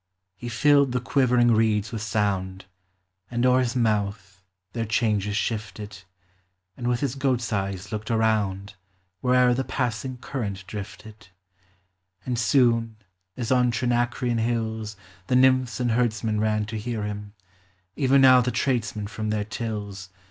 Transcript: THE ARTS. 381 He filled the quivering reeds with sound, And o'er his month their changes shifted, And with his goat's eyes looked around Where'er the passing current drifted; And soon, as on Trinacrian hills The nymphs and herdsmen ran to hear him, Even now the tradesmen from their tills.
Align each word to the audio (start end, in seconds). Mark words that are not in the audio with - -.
THE 0.39 0.47
ARTS. 0.47 0.59
381 0.61 0.79
He 0.79 0.87
filled 0.87 0.91
the 1.03 1.07
quivering 1.11 1.51
reeds 1.55 1.91
with 1.91 2.01
sound, 2.01 2.65
And 3.29 3.45
o'er 3.45 3.59
his 3.59 3.75
month 3.75 4.41
their 4.73 4.87
changes 4.87 5.35
shifted, 5.35 5.99
And 6.75 6.87
with 6.87 7.01
his 7.01 7.13
goat's 7.13 7.53
eyes 7.53 7.91
looked 7.91 8.09
around 8.09 8.73
Where'er 9.21 9.53
the 9.53 9.63
passing 9.63 10.17
current 10.17 10.65
drifted; 10.65 11.27
And 12.25 12.39
soon, 12.39 12.95
as 13.37 13.51
on 13.51 13.69
Trinacrian 13.69 14.39
hills 14.39 14.97
The 15.27 15.35
nymphs 15.35 15.79
and 15.79 15.91
herdsmen 15.91 16.39
ran 16.41 16.65
to 16.65 16.77
hear 16.79 17.03
him, 17.03 17.33
Even 17.95 18.21
now 18.21 18.41
the 18.41 18.49
tradesmen 18.49 19.05
from 19.05 19.29
their 19.29 19.45
tills. 19.45 20.09